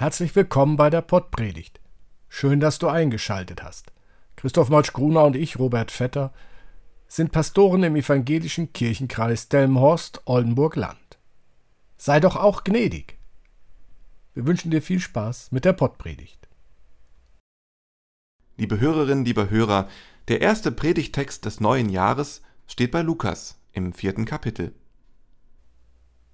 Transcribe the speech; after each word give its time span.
Herzlich 0.00 0.36
willkommen 0.36 0.76
bei 0.76 0.90
der 0.90 1.00
Pottpredigt. 1.00 1.80
Schön, 2.28 2.60
dass 2.60 2.78
du 2.78 2.86
eingeschaltet 2.86 3.64
hast. 3.64 3.90
Christoph 4.36 4.68
Molsch-Gruner 4.68 5.24
und 5.24 5.34
ich, 5.34 5.58
Robert 5.58 5.90
Vetter, 5.90 6.32
sind 7.08 7.32
Pastoren 7.32 7.82
im 7.82 7.96
evangelischen 7.96 8.72
Kirchenkreis 8.72 9.48
Delmenhorst-Oldenburg-Land. 9.48 11.18
Sei 11.96 12.20
doch 12.20 12.36
auch 12.36 12.62
gnädig. 12.62 13.18
Wir 14.34 14.46
wünschen 14.46 14.70
dir 14.70 14.82
viel 14.82 15.00
Spaß 15.00 15.50
mit 15.50 15.64
der 15.64 15.72
Pottpredigt. 15.72 16.46
Liebe 18.56 18.78
Hörerinnen, 18.78 19.24
liebe 19.24 19.50
Hörer, 19.50 19.88
der 20.28 20.40
erste 20.40 20.70
Predigtext 20.70 21.44
des 21.44 21.58
neuen 21.58 21.88
Jahres 21.88 22.42
steht 22.68 22.92
bei 22.92 23.02
Lukas 23.02 23.60
im 23.72 23.92
vierten 23.92 24.26
Kapitel. 24.26 24.76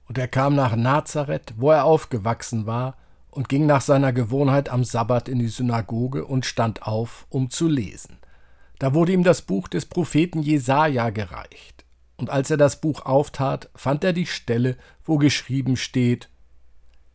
Und 0.04 0.18
er 0.18 0.28
kam 0.28 0.54
nach 0.54 0.76
Nazareth, 0.76 1.54
wo 1.56 1.70
er 1.70 1.86
aufgewachsen 1.86 2.66
war, 2.66 2.98
und 3.34 3.48
ging 3.48 3.66
nach 3.66 3.80
seiner 3.80 4.12
Gewohnheit 4.12 4.68
am 4.68 4.84
Sabbat 4.84 5.28
in 5.28 5.40
die 5.40 5.48
Synagoge 5.48 6.24
und 6.24 6.46
stand 6.46 6.82
auf, 6.82 7.26
um 7.30 7.50
zu 7.50 7.66
lesen. 7.68 8.18
Da 8.78 8.94
wurde 8.94 9.12
ihm 9.12 9.24
das 9.24 9.42
Buch 9.42 9.66
des 9.66 9.86
Propheten 9.86 10.40
Jesaja 10.40 11.10
gereicht. 11.10 11.84
Und 12.16 12.30
als 12.30 12.50
er 12.50 12.56
das 12.56 12.80
Buch 12.80 13.04
auftat, 13.04 13.70
fand 13.74 14.04
er 14.04 14.12
die 14.12 14.26
Stelle, 14.26 14.76
wo 15.04 15.18
geschrieben 15.18 15.76
steht: 15.76 16.28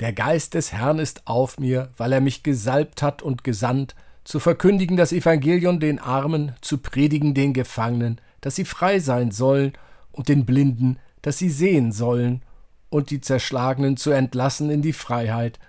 Der 0.01 0.11
Geist 0.11 0.55
des 0.55 0.73
Herrn 0.73 0.99
ist 0.99 1.25
auf 1.25 1.57
mir, 1.57 1.91
weil 1.95 2.11
er 2.11 2.21
mich 2.21 2.43
gesalbt 2.43 3.01
hat 3.01 3.21
und 3.21 3.45
gesandt, 3.45 3.95
zu 4.25 4.39
verkündigen 4.39 4.97
das 4.97 5.13
Evangelium 5.13 5.79
den 5.79 5.99
Armen, 5.99 6.53
zu 6.61 6.79
predigen 6.79 7.33
den 7.33 7.53
Gefangenen, 7.53 8.19
dass 8.41 8.55
sie 8.55 8.65
frei 8.65 8.99
sein 8.99 9.31
sollen, 9.31 9.73
und 10.11 10.27
den 10.27 10.45
Blinden, 10.45 10.97
dass 11.21 11.37
sie 11.37 11.49
sehen 11.49 11.93
sollen, 11.93 12.41
und 12.89 13.09
die 13.09 13.21
Zerschlagenen 13.21 13.95
zu 13.95 14.11
entlassen 14.11 14.69
in 14.69 14.81
die 14.81 14.93
Freiheit 14.93 15.59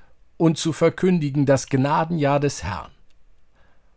und 0.40 0.56
zu 0.56 0.72
verkündigen 0.72 1.44
das 1.44 1.66
Gnadenjahr 1.68 2.40
des 2.40 2.64
Herrn. 2.64 2.90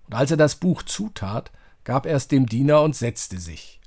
Und 0.07 0.13
als 0.13 0.29
er 0.29 0.35
das 0.35 0.57
Buch 0.57 0.83
zutat, 0.83 1.53
gab 1.85 2.05
er 2.05 2.17
es 2.17 2.27
dem 2.27 2.47
Diener 2.47 2.81
und 2.81 2.97
setzte 2.97 3.39
sich. 3.39 3.79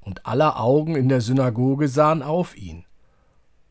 Und 0.00 0.24
aller 0.24 0.60
Augen 0.60 0.94
in 0.94 1.08
der 1.08 1.20
Synagoge 1.20 1.88
sahen 1.88 2.22
auf 2.22 2.56
ihn. 2.56 2.84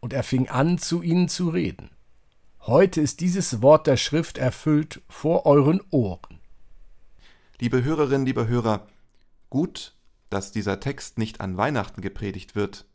Und 0.01 0.11
er 0.11 0.23
fing 0.23 0.49
an, 0.49 0.77
zu 0.77 1.01
ihnen 1.01 1.29
zu 1.29 1.47
reden. 1.47 1.91
Heute 2.59 2.99
ist 2.99 3.21
dieses 3.21 3.61
Wort 3.61 3.87
der 3.87 3.95
Schrift 3.95 4.37
erfüllt 4.37 5.01
vor 5.07 5.45
euren 5.45 5.81
Ohren. 5.91 6.41
Liebe 7.61 7.85
Hörerinnen, 7.85 8.25
liebe 8.25 8.49
Hörer, 8.49 8.85
gut, 9.49 9.95
dass 10.29 10.51
dieser 10.51 10.81
Text 10.81 11.17
nicht 11.17 11.39
an 11.39 11.55
Weihnachten 11.55 12.01
gepredigt 12.01 12.53
wird. 12.53 12.85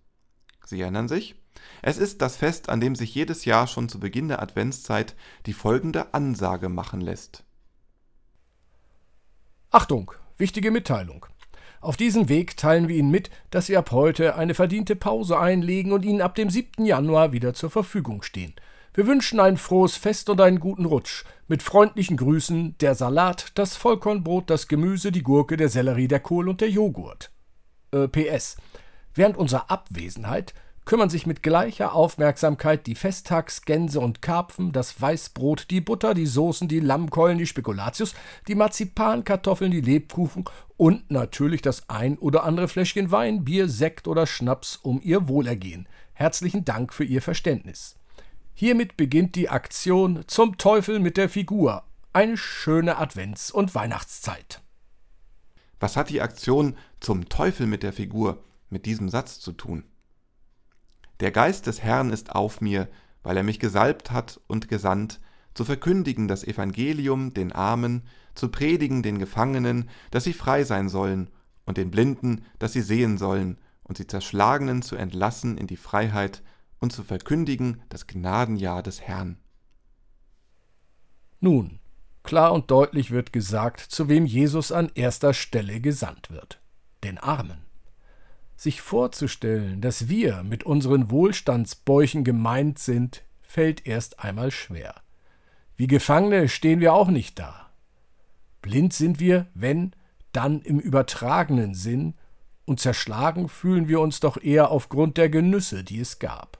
Sie 0.66 0.82
erinnern 0.82 1.08
sich? 1.08 1.39
Es 1.82 1.98
ist 1.98 2.20
das 2.22 2.36
Fest, 2.36 2.68
an 2.68 2.80
dem 2.80 2.94
sich 2.94 3.14
jedes 3.14 3.44
Jahr 3.44 3.66
schon 3.66 3.88
zu 3.88 4.00
Beginn 4.00 4.28
der 4.28 4.42
Adventszeit 4.42 5.14
die 5.46 5.52
folgende 5.52 6.14
Ansage 6.14 6.68
machen 6.68 7.00
lässt. 7.00 7.44
Achtung, 9.70 10.12
wichtige 10.36 10.70
Mitteilung. 10.70 11.26
Auf 11.80 11.96
diesem 11.96 12.28
Weg 12.28 12.58
teilen 12.58 12.88
wir 12.88 12.96
Ihnen 12.96 13.10
mit, 13.10 13.30
dass 13.50 13.68
wir 13.68 13.78
ab 13.78 13.90
heute 13.90 14.34
eine 14.36 14.54
verdiente 14.54 14.96
Pause 14.96 15.38
einlegen 15.38 15.92
und 15.92 16.04
Ihnen 16.04 16.20
ab 16.20 16.34
dem 16.34 16.50
7. 16.50 16.84
Januar 16.84 17.32
wieder 17.32 17.54
zur 17.54 17.70
Verfügung 17.70 18.22
stehen. 18.22 18.54
Wir 18.92 19.06
wünschen 19.06 19.40
ein 19.40 19.56
frohes 19.56 19.96
Fest 19.96 20.28
und 20.28 20.40
einen 20.40 20.60
guten 20.60 20.84
Rutsch. 20.84 21.24
Mit 21.48 21.62
freundlichen 21.62 22.16
Grüßen 22.16 22.76
der 22.78 22.94
Salat, 22.94 23.52
das 23.54 23.76
Vollkornbrot, 23.76 24.50
das 24.50 24.68
Gemüse, 24.68 25.12
die 25.12 25.22
Gurke, 25.22 25.56
der 25.56 25.68
Sellerie, 25.68 26.08
der 26.08 26.20
Kohl 26.20 26.48
und 26.48 26.60
der 26.60 26.68
Joghurt. 26.68 27.30
Äh, 27.92 28.08
PS. 28.08 28.56
Während 29.14 29.36
unserer 29.36 29.70
Abwesenheit 29.70 30.54
kümmern 30.90 31.08
sich 31.08 31.24
mit 31.24 31.44
gleicher 31.44 31.94
Aufmerksamkeit 31.94 32.88
die 32.88 32.96
Festtagsgänse 32.96 34.00
und 34.00 34.22
Karpfen, 34.22 34.72
das 34.72 35.00
Weißbrot, 35.00 35.70
die 35.70 35.80
Butter, 35.80 36.14
die 36.14 36.26
Soßen, 36.26 36.66
die 36.66 36.80
Lammkeulen, 36.80 37.38
die 37.38 37.46
Spekulatius, 37.46 38.12
die 38.48 38.56
Marzipankartoffeln, 38.56 39.70
die 39.70 39.82
Lebkuchen 39.82 40.46
und 40.76 41.08
natürlich 41.08 41.62
das 41.62 41.88
ein 41.88 42.18
oder 42.18 42.42
andere 42.42 42.66
Fläschchen 42.66 43.12
Wein, 43.12 43.44
Bier, 43.44 43.68
Sekt 43.68 44.08
oder 44.08 44.26
Schnaps 44.26 44.74
um 44.82 45.00
ihr 45.00 45.28
Wohlergehen. 45.28 45.86
Herzlichen 46.12 46.64
Dank 46.64 46.92
für 46.92 47.04
Ihr 47.04 47.22
Verständnis. 47.22 47.94
Hiermit 48.52 48.96
beginnt 48.96 49.36
die 49.36 49.48
Aktion 49.48 50.24
Zum 50.26 50.58
Teufel 50.58 50.98
mit 50.98 51.16
der 51.16 51.28
Figur. 51.28 51.84
Eine 52.12 52.36
schöne 52.36 52.98
Advents- 52.98 53.52
und 53.52 53.76
Weihnachtszeit. 53.76 54.60
Was 55.78 55.96
hat 55.96 56.10
die 56.10 56.20
Aktion 56.20 56.76
Zum 56.98 57.28
Teufel 57.28 57.68
mit 57.68 57.84
der 57.84 57.92
Figur 57.92 58.42
mit 58.70 58.86
diesem 58.86 59.08
Satz 59.08 59.38
zu 59.38 59.52
tun? 59.52 59.84
Der 61.20 61.30
Geist 61.30 61.66
des 61.66 61.82
Herrn 61.82 62.10
ist 62.10 62.34
auf 62.34 62.60
mir, 62.60 62.88
weil 63.22 63.36
er 63.36 63.42
mich 63.42 63.60
gesalbt 63.60 64.10
hat 64.10 64.40
und 64.46 64.68
gesandt, 64.68 65.20
zu 65.54 65.64
verkündigen 65.64 66.28
das 66.28 66.44
Evangelium 66.44 67.34
den 67.34 67.52
Armen, 67.52 68.02
zu 68.34 68.48
predigen 68.48 69.02
den 69.02 69.18
Gefangenen, 69.18 69.90
dass 70.10 70.24
sie 70.24 70.32
frei 70.32 70.64
sein 70.64 70.88
sollen, 70.88 71.28
und 71.66 71.76
den 71.76 71.90
Blinden, 71.90 72.44
dass 72.58 72.72
sie 72.72 72.80
sehen 72.80 73.18
sollen, 73.18 73.58
und 73.82 73.98
die 73.98 74.06
Zerschlagenen 74.06 74.82
zu 74.82 74.96
entlassen 74.96 75.58
in 75.58 75.66
die 75.66 75.76
Freiheit 75.76 76.42
und 76.78 76.92
zu 76.92 77.02
verkündigen 77.02 77.82
das 77.88 78.06
Gnadenjahr 78.06 78.82
des 78.82 79.00
Herrn. 79.00 79.36
Nun, 81.40 81.80
klar 82.22 82.52
und 82.52 82.70
deutlich 82.70 83.10
wird 83.10 83.32
gesagt, 83.32 83.80
zu 83.80 84.08
wem 84.08 84.26
Jesus 84.26 84.72
an 84.72 84.90
erster 84.94 85.34
Stelle 85.34 85.80
gesandt 85.80 86.30
wird, 86.30 86.60
den 87.04 87.18
Armen. 87.18 87.69
Sich 88.60 88.82
vorzustellen, 88.82 89.80
dass 89.80 90.10
wir 90.10 90.42
mit 90.42 90.64
unseren 90.64 91.10
Wohlstandsbäuchen 91.10 92.24
gemeint 92.24 92.78
sind, 92.78 93.24
fällt 93.40 93.86
erst 93.86 94.20
einmal 94.20 94.50
schwer. 94.50 94.96
Wie 95.78 95.86
Gefangene 95.86 96.46
stehen 96.46 96.78
wir 96.78 96.92
auch 96.92 97.08
nicht 97.08 97.38
da. 97.38 97.70
Blind 98.60 98.92
sind 98.92 99.18
wir, 99.18 99.46
wenn, 99.54 99.96
dann 100.32 100.60
im 100.60 100.78
übertragenen 100.78 101.72
Sinn, 101.72 102.18
und 102.66 102.80
zerschlagen 102.80 103.48
fühlen 103.48 103.88
wir 103.88 103.98
uns 103.98 104.20
doch 104.20 104.36
eher 104.36 104.70
aufgrund 104.70 105.16
der 105.16 105.30
Genüsse, 105.30 105.82
die 105.82 105.98
es 105.98 106.18
gab. 106.18 106.58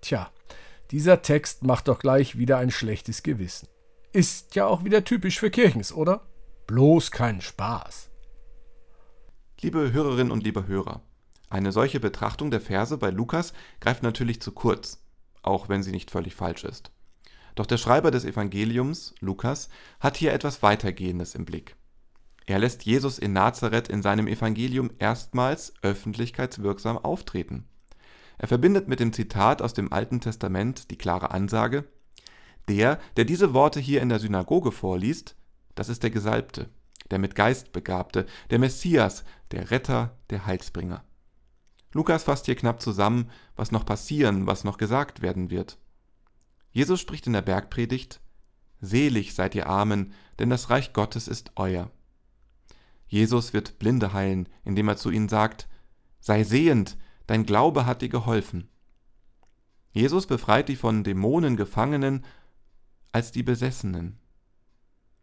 Tja, 0.00 0.32
dieser 0.90 1.22
Text 1.22 1.62
macht 1.62 1.86
doch 1.86 2.00
gleich 2.00 2.38
wieder 2.38 2.58
ein 2.58 2.72
schlechtes 2.72 3.22
Gewissen. 3.22 3.68
Ist 4.12 4.56
ja 4.56 4.66
auch 4.66 4.82
wieder 4.82 5.04
typisch 5.04 5.38
für 5.38 5.52
Kirchens, 5.52 5.92
oder? 5.92 6.26
Bloß 6.66 7.12
kein 7.12 7.40
Spaß. 7.40 8.10
Liebe 9.60 9.92
Hörerinnen 9.92 10.32
und 10.32 10.42
liebe 10.42 10.66
Hörer, 10.66 11.02
eine 11.50 11.72
solche 11.72 11.98
Betrachtung 11.98 12.50
der 12.50 12.60
Verse 12.60 12.96
bei 12.96 13.10
Lukas 13.10 13.52
greift 13.80 14.04
natürlich 14.04 14.40
zu 14.40 14.52
kurz, 14.52 15.02
auch 15.42 15.68
wenn 15.68 15.82
sie 15.82 15.90
nicht 15.90 16.10
völlig 16.10 16.34
falsch 16.36 16.64
ist. 16.64 16.92
Doch 17.56 17.66
der 17.66 17.76
Schreiber 17.76 18.12
des 18.12 18.24
Evangeliums, 18.24 19.14
Lukas, 19.20 19.68
hat 19.98 20.16
hier 20.16 20.32
etwas 20.32 20.62
Weitergehendes 20.62 21.34
im 21.34 21.44
Blick. 21.44 21.74
Er 22.46 22.60
lässt 22.60 22.84
Jesus 22.84 23.18
in 23.18 23.32
Nazareth 23.32 23.88
in 23.88 24.00
seinem 24.00 24.28
Evangelium 24.28 24.90
erstmals 24.98 25.74
öffentlichkeitswirksam 25.82 26.96
auftreten. 26.96 27.66
Er 28.38 28.48
verbindet 28.48 28.88
mit 28.88 29.00
dem 29.00 29.12
Zitat 29.12 29.60
aus 29.60 29.74
dem 29.74 29.92
Alten 29.92 30.20
Testament 30.20 30.90
die 30.90 30.96
klare 30.96 31.32
Ansage, 31.32 31.84
der, 32.68 33.00
der 33.16 33.24
diese 33.24 33.52
Worte 33.54 33.80
hier 33.80 34.00
in 34.00 34.08
der 34.08 34.20
Synagoge 34.20 34.70
vorliest, 34.70 35.34
das 35.74 35.88
ist 35.88 36.04
der 36.04 36.10
Gesalbte, 36.10 36.68
der 37.10 37.18
mit 37.18 37.34
Geist 37.34 37.72
begabte, 37.72 38.26
der 38.50 38.60
Messias, 38.60 39.24
der 39.50 39.70
Retter, 39.72 40.16
der 40.30 40.46
Heilsbringer. 40.46 41.04
Lukas 41.92 42.22
fasst 42.22 42.46
hier 42.46 42.54
knapp 42.54 42.80
zusammen, 42.80 43.30
was 43.56 43.72
noch 43.72 43.84
passieren, 43.84 44.46
was 44.46 44.64
noch 44.64 44.78
gesagt 44.78 45.22
werden 45.22 45.50
wird. 45.50 45.78
Jesus 46.70 47.00
spricht 47.00 47.26
in 47.26 47.32
der 47.32 47.42
Bergpredigt, 47.42 48.20
Selig 48.80 49.34
seid 49.34 49.54
ihr 49.54 49.66
Armen, 49.66 50.14
denn 50.38 50.50
das 50.50 50.70
Reich 50.70 50.92
Gottes 50.92 51.28
ist 51.28 51.52
euer. 51.56 51.90
Jesus 53.08 53.52
wird 53.52 53.78
Blinde 53.78 54.12
heilen, 54.12 54.48
indem 54.64 54.88
er 54.88 54.96
zu 54.96 55.10
ihnen 55.10 55.28
sagt, 55.28 55.68
Sei 56.20 56.44
sehend, 56.44 56.96
dein 57.26 57.44
Glaube 57.44 57.86
hat 57.86 58.02
dir 58.02 58.08
geholfen. 58.08 58.68
Jesus 59.92 60.26
befreit 60.26 60.68
die 60.68 60.76
von 60.76 61.02
Dämonen 61.02 61.56
Gefangenen 61.56 62.24
als 63.12 63.32
die 63.32 63.42
Besessenen. 63.42 64.18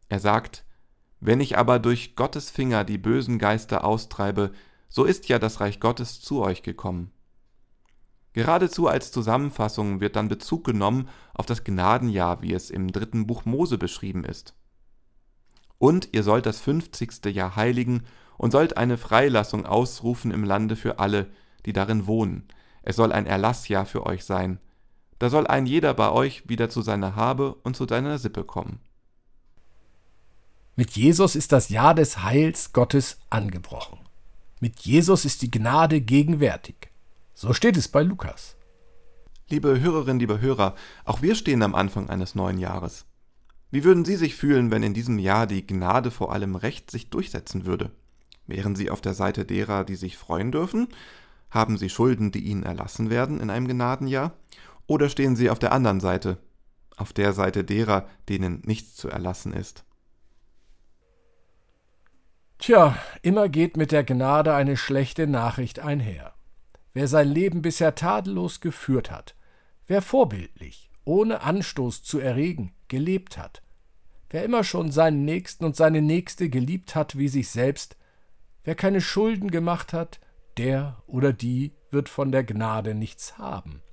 Er 0.10 0.20
sagt, 0.20 0.66
Wenn 1.20 1.40
ich 1.40 1.58
aber 1.58 1.80
durch 1.80 2.16
Gottes 2.16 2.50
Finger 2.50 2.84
die 2.84 2.98
bösen 2.98 3.40
Geister 3.40 3.86
austreibe, 3.86 4.52
so 4.90 5.04
ist 5.04 5.30
ja 5.30 5.40
das 5.40 5.60
Reich 5.60 5.80
Gottes 5.80 6.22
zu 6.22 6.42
euch 6.42 6.64
gekommen. 6.64 7.12
Geradezu 8.34 8.88
als 8.88 9.12
Zusammenfassung 9.12 10.00
wird 10.00 10.16
dann 10.16 10.28
Bezug 10.28 10.64
genommen 10.64 11.10
auf 11.34 11.46
das 11.46 11.64
Gnadenjahr, 11.64 12.42
wie 12.42 12.54
es 12.54 12.70
im 12.70 12.92
dritten 12.92 13.26
Buch 13.26 13.46
Mose 13.46 13.78
beschrieben 13.78 14.24
ist. 14.24 14.54
Und 15.80 16.10
ihr 16.14 16.24
sollt 16.24 16.46
das 16.46 16.60
fünfzigste 16.60 17.30
Jahr 17.30 17.56
heiligen 17.56 18.04
und 18.38 18.52
sollt 18.52 18.78
eine 18.78 18.98
Freilassung 18.98 19.66
ausrufen 19.66 20.32
im 20.32 20.44
Lande 20.44 20.76
für 20.76 21.00
alle, 21.00 21.32
die 21.66 21.74
darin 21.74 22.06
wohnen. 22.06 22.48
Es 22.84 22.96
soll 22.96 23.12
ein 23.12 23.26
Erlassjahr 23.26 23.86
für 23.86 24.06
euch 24.06 24.24
sein. 24.24 24.60
Da 25.20 25.30
soll 25.30 25.48
ein 25.48 25.66
jeder 25.66 25.94
bei 25.96 26.12
euch 26.12 26.48
wieder 26.48 26.70
zu 26.70 26.82
seiner 26.82 27.16
Habe 27.16 27.56
und 27.64 27.76
zu 27.76 27.88
seiner 27.88 28.20
Sippe 28.20 28.44
kommen. 28.44 28.80
Mit 30.76 30.92
Jesus 30.92 31.36
ist 31.36 31.52
das 31.52 31.70
Jahr 31.70 31.96
des 31.96 32.22
Heils 32.22 32.72
Gottes 32.72 33.18
angebrochen. 33.32 34.07
Mit 34.60 34.80
Jesus 34.80 35.24
ist 35.24 35.44
die 35.44 35.52
Gnade 35.52 36.02
gegenwärtig. 36.02 36.90
So 37.36 37.54
steht 37.54 37.78
es 37.78 37.88
bei 37.88 38.02
Lukas. 38.02 38.56
Liebe 39.50 39.80
Hörerinnen, 39.80 40.20
liebe 40.20 40.42
Hörer, 40.42 40.74
auch 41.06 41.22
wir 41.22 41.36
stehen 41.36 41.62
am 41.62 41.76
Anfang 41.76 42.10
eines 42.10 42.34
neuen 42.34 42.58
Jahres. 42.58 43.06
Wie 43.70 43.84
würden 43.84 44.04
Sie 44.04 44.16
sich 44.16 44.36
fühlen, 44.36 44.72
wenn 44.72 44.82
in 44.82 44.96
diesem 44.96 45.20
Jahr 45.20 45.46
die 45.46 45.68
Gnade 45.68 46.10
vor 46.10 46.34
allem 46.34 46.56
Recht 46.56 46.90
sich 46.90 47.12
durchsetzen 47.12 47.68
würde? 47.68 47.92
Wären 48.48 48.76
Sie 48.76 48.90
auf 48.90 49.00
der 49.00 49.14
Seite 49.14 49.46
derer, 49.46 49.84
die 49.84 49.96
sich 49.96 50.18
freuen 50.18 50.52
dürfen? 50.52 50.88
Haben 51.52 51.78
Sie 51.78 51.90
Schulden, 51.90 52.32
die 52.32 52.40
Ihnen 52.40 52.64
erlassen 52.64 53.12
werden 53.12 53.40
in 53.40 53.52
einem 53.52 53.68
Gnadenjahr? 53.68 54.34
Oder 54.88 55.10
stehen 55.10 55.36
Sie 55.36 55.52
auf 55.52 55.60
der 55.60 55.72
anderen 55.72 56.00
Seite, 56.00 56.40
auf 56.96 57.14
der 57.14 57.34
Seite 57.34 57.64
derer, 57.64 58.08
denen 58.28 58.64
nichts 58.66 58.96
zu 58.96 59.08
erlassen 59.08 59.54
ist? 59.54 59.84
Tja, 62.60 62.98
immer 63.22 63.50
geht 63.50 63.78
mit 63.78 63.92
der 63.92 64.04
Gnade 64.04 64.54
eine 64.54 64.78
schlechte 64.78 65.28
Nachricht 65.28 65.80
einher. 65.80 66.34
Wer 66.94 67.08
sein 67.08 67.30
Leben 67.30 67.62
bisher 67.62 67.94
tadellos 67.94 68.60
geführt 68.60 69.12
hat, 69.12 69.36
wer 69.86 70.02
vorbildlich, 70.02 70.90
ohne 71.06 71.42
Anstoß 71.42 72.02
zu 72.02 72.20
erregen, 72.20 72.74
gelebt 72.88 73.38
hat, 73.38 73.62
wer 74.32 74.44
immer 74.44 74.64
schon 74.64 74.92
seinen 74.92 75.24
Nächsten 75.24 75.66
und 75.66 75.76
seine 75.76 76.02
Nächste 76.02 76.50
geliebt 76.50 76.96
hat 76.96 77.18
wie 77.18 77.28
sich 77.28 77.50
selbst, 77.50 77.96
wer 78.64 78.74
keine 78.74 79.02
Schulden 79.02 79.52
gemacht 79.52 79.94
hat, 79.94 80.20
der 80.58 81.02
oder 81.06 81.34
die 81.34 81.74
wird 81.92 82.10
von 82.10 82.32
der 82.32 82.44
Gnade 82.44 82.96
nichts 82.96 83.38
haben, 83.38 83.84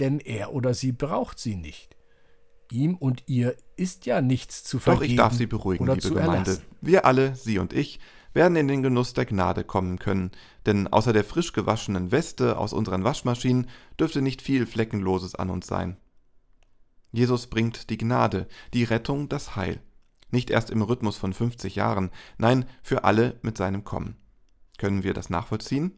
denn 0.00 0.18
er 0.18 0.52
oder 0.52 0.74
sie 0.74 0.90
braucht 0.90 1.38
sie 1.38 1.54
nicht. 1.54 1.96
Ihm 2.70 2.96
und 2.96 3.24
ihr 3.26 3.56
ist 3.76 4.06
ja 4.06 4.20
nichts 4.20 4.64
zu 4.64 4.78
vergeben. 4.78 5.00
Doch 5.00 5.10
ich 5.10 5.16
darf 5.16 5.34
Sie 5.34 5.46
beruhigen, 5.46 5.86
liebe 5.86 6.08
Gemeinde. 6.08 6.60
Wir 6.80 7.04
alle, 7.04 7.34
Sie 7.34 7.58
und 7.58 7.72
ich, 7.72 8.00
werden 8.34 8.56
in 8.56 8.68
den 8.68 8.82
Genuss 8.82 9.12
der 9.12 9.26
Gnade 9.26 9.64
kommen 9.64 9.98
können, 9.98 10.30
denn 10.66 10.88
außer 10.88 11.12
der 11.12 11.24
frisch 11.24 11.52
gewaschenen 11.52 12.12
Weste 12.12 12.56
aus 12.56 12.72
unseren 12.72 13.04
Waschmaschinen 13.04 13.68
dürfte 13.98 14.22
nicht 14.22 14.42
viel 14.42 14.66
Fleckenloses 14.66 15.34
an 15.34 15.50
uns 15.50 15.66
sein. 15.66 15.96
Jesus 17.12 17.46
bringt 17.46 17.90
die 17.90 17.98
Gnade, 17.98 18.48
die 18.72 18.84
Rettung, 18.84 19.28
das 19.28 19.54
Heil. 19.54 19.80
Nicht 20.30 20.48
erst 20.48 20.70
im 20.70 20.80
Rhythmus 20.80 21.18
von 21.18 21.34
50 21.34 21.76
Jahren, 21.76 22.10
nein, 22.38 22.64
für 22.82 23.04
alle 23.04 23.38
mit 23.42 23.58
seinem 23.58 23.84
Kommen. 23.84 24.16
Können 24.78 25.04
wir 25.04 25.12
das 25.12 25.28
nachvollziehen? 25.28 25.92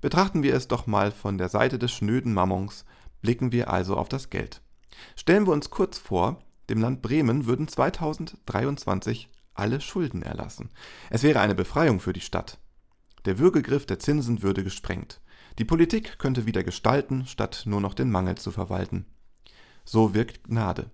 Betrachten 0.00 0.42
wir 0.42 0.54
es 0.54 0.66
doch 0.66 0.88
mal 0.88 1.12
von 1.12 1.38
der 1.38 1.48
Seite 1.48 1.78
des 1.78 1.92
schnöden 1.92 2.34
Mammons, 2.34 2.84
blicken 3.22 3.52
wir 3.52 3.70
also 3.70 3.96
auf 3.96 4.08
das 4.08 4.28
Geld. 4.28 4.60
Stellen 5.14 5.46
wir 5.46 5.52
uns 5.52 5.70
kurz 5.70 5.98
vor, 5.98 6.40
dem 6.68 6.80
Land 6.80 7.02
Bremen 7.02 7.46
würden 7.46 7.68
2023 7.68 9.28
alle 9.54 9.80
Schulden 9.80 10.22
erlassen. 10.22 10.70
Es 11.10 11.22
wäre 11.22 11.40
eine 11.40 11.54
Befreiung 11.54 12.00
für 12.00 12.12
die 12.12 12.20
Stadt. 12.20 12.58
Der 13.24 13.38
Würgegriff 13.38 13.86
der 13.86 13.98
Zinsen 13.98 14.42
würde 14.42 14.62
gesprengt. 14.62 15.20
Die 15.58 15.64
Politik 15.64 16.18
könnte 16.18 16.46
wieder 16.46 16.62
gestalten, 16.62 17.26
statt 17.26 17.62
nur 17.64 17.80
noch 17.80 17.94
den 17.94 18.10
Mangel 18.10 18.36
zu 18.36 18.50
verwalten. 18.50 19.06
So 19.84 20.14
wirkt 20.14 20.44
Gnade. 20.44 20.90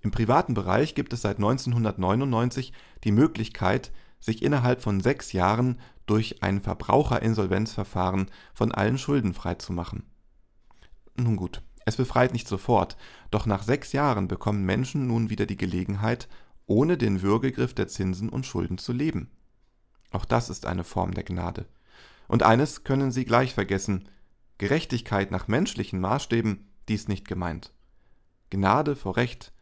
Im 0.00 0.10
privaten 0.10 0.54
Bereich 0.54 0.94
gibt 0.94 1.12
es 1.12 1.22
seit 1.22 1.38
1999 1.38 2.72
die 3.04 3.12
Möglichkeit, 3.12 3.92
sich 4.20 4.42
innerhalb 4.42 4.82
von 4.82 5.00
sechs 5.00 5.32
Jahren 5.32 5.80
durch 6.06 6.42
ein 6.42 6.60
Verbraucherinsolvenzverfahren 6.60 8.30
von 8.54 8.72
allen 8.72 8.98
Schulden 8.98 9.34
freizumachen. 9.34 10.04
Nun 11.16 11.36
gut, 11.36 11.62
es 11.86 11.96
befreit 11.96 12.32
nicht 12.32 12.48
sofort, 12.48 12.96
doch 13.30 13.46
nach 13.46 13.62
sechs 13.62 13.92
Jahren 13.92 14.28
bekommen 14.28 14.64
Menschen 14.64 15.06
nun 15.06 15.30
wieder 15.30 15.46
die 15.46 15.56
Gelegenheit, 15.56 16.28
ohne 16.66 16.98
den 16.98 17.22
Würgegriff 17.22 17.74
der 17.74 17.88
Zinsen 17.88 18.28
und 18.28 18.44
Schulden 18.44 18.76
zu 18.76 18.92
leben. 18.92 19.30
Auch 20.10 20.24
das 20.24 20.50
ist 20.50 20.66
eine 20.66 20.84
Form 20.84 21.14
der 21.14 21.24
Gnade. 21.24 21.66
Und 22.28 22.42
eines 22.42 22.82
können 22.82 23.12
Sie 23.12 23.24
gleich 23.24 23.54
vergessen, 23.54 24.08
Gerechtigkeit 24.58 25.30
nach 25.30 25.46
menschlichen 25.48 26.00
Maßstäben, 26.00 26.66
dies 26.88 27.06
nicht 27.06 27.28
gemeint. 27.28 27.72
Gnade 28.50 28.96
vor 28.96 29.16
Recht 29.16 29.52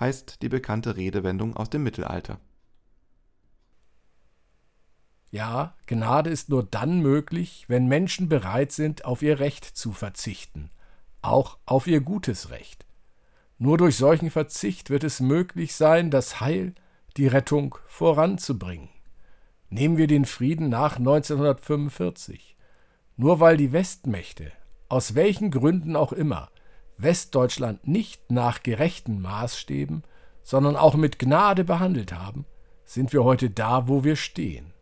heißt 0.00 0.40
die 0.40 0.48
bekannte 0.48 0.96
Redewendung 0.96 1.54
aus 1.54 1.68
dem 1.68 1.82
Mittelalter. 1.82 2.40
Ja, 5.30 5.74
Gnade 5.86 6.30
ist 6.30 6.48
nur 6.48 6.62
dann 6.62 7.00
möglich, 7.00 7.64
wenn 7.68 7.88
Menschen 7.88 8.28
bereit 8.28 8.72
sind, 8.72 9.04
auf 9.04 9.20
ihr 9.20 9.40
Recht 9.40 9.64
zu 9.64 9.92
verzichten, 9.92 10.70
auch 11.26 11.58
auf 11.66 11.86
ihr 11.86 12.00
gutes 12.00 12.50
Recht. 12.50 12.86
Nur 13.58 13.78
durch 13.78 13.96
solchen 13.96 14.30
Verzicht 14.30 14.90
wird 14.90 15.04
es 15.04 15.20
möglich 15.20 15.74
sein, 15.74 16.10
das 16.10 16.40
Heil, 16.40 16.74
die 17.16 17.26
Rettung 17.26 17.76
voranzubringen. 17.86 18.88
Nehmen 19.70 19.96
wir 19.96 20.06
den 20.06 20.24
Frieden 20.24 20.68
nach 20.68 20.96
1945. 20.98 22.56
Nur 23.16 23.40
weil 23.40 23.56
die 23.56 23.72
Westmächte, 23.72 24.52
aus 24.88 25.14
welchen 25.14 25.50
Gründen 25.50 25.96
auch 25.96 26.12
immer, 26.12 26.50
Westdeutschland 26.96 27.86
nicht 27.86 28.30
nach 28.30 28.62
gerechten 28.62 29.20
Maßstäben, 29.20 30.04
sondern 30.42 30.76
auch 30.76 30.94
mit 30.94 31.18
Gnade 31.18 31.64
behandelt 31.64 32.12
haben, 32.12 32.44
sind 32.84 33.12
wir 33.12 33.24
heute 33.24 33.50
da, 33.50 33.88
wo 33.88 34.04
wir 34.04 34.16
stehen. 34.16 34.72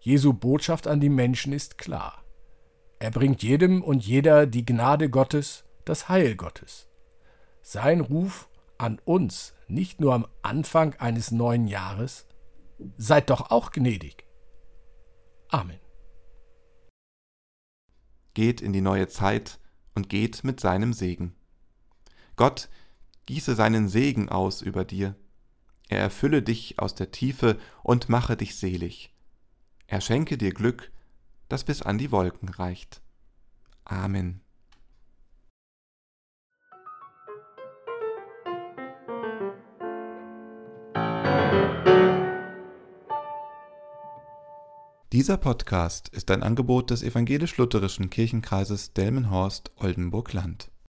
Jesu 0.00 0.32
Botschaft 0.32 0.86
an 0.86 1.00
die 1.00 1.08
Menschen 1.08 1.52
ist 1.52 1.78
klar. 1.78 2.23
Er 3.04 3.10
bringt 3.10 3.42
jedem 3.42 3.82
und 3.82 4.06
jeder 4.06 4.46
die 4.46 4.64
Gnade 4.64 5.10
Gottes, 5.10 5.64
das 5.84 6.08
Heil 6.08 6.36
Gottes. 6.36 6.88
Sein 7.60 8.00
Ruf 8.00 8.48
an 8.78 8.98
uns 9.04 9.52
nicht 9.68 10.00
nur 10.00 10.14
am 10.14 10.26
Anfang 10.40 10.94
eines 10.94 11.30
neuen 11.30 11.66
Jahres, 11.66 12.26
seid 12.96 13.28
doch 13.28 13.50
auch 13.50 13.72
gnädig. 13.72 14.24
Amen. 15.50 15.78
Geht 18.32 18.62
in 18.62 18.72
die 18.72 18.80
neue 18.80 19.06
Zeit 19.08 19.60
und 19.94 20.08
geht 20.08 20.42
mit 20.42 20.58
seinem 20.58 20.94
Segen. 20.94 21.34
Gott 22.36 22.70
gieße 23.26 23.54
seinen 23.54 23.86
Segen 23.86 24.30
aus 24.30 24.62
über 24.62 24.86
dir. 24.86 25.14
Er 25.90 25.98
erfülle 25.98 26.40
dich 26.40 26.78
aus 26.78 26.94
der 26.94 27.10
Tiefe 27.10 27.58
und 27.82 28.08
mache 28.08 28.34
dich 28.38 28.56
selig. 28.56 29.14
Er 29.88 30.00
schenke 30.00 30.38
dir 30.38 30.54
Glück, 30.54 30.90
das 31.48 31.64
bis 31.64 31.82
an 31.82 31.98
die 31.98 32.10
Wolken 32.10 32.48
reicht. 32.48 33.02
Amen. 33.84 34.40
Dieser 45.14 45.36
Podcast 45.36 46.08
ist 46.08 46.32
ein 46.32 46.42
Angebot 46.42 46.90
des 46.90 47.04
evangelisch-lutherischen 47.04 48.10
Kirchenkreises 48.10 48.94
Delmenhorst-Oldenburg-Land. 48.94 50.72